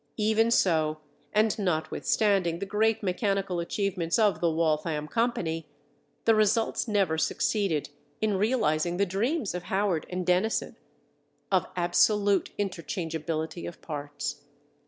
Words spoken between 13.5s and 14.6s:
of parts.